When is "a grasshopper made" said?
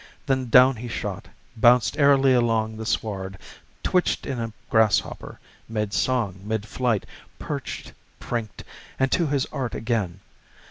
4.39-5.93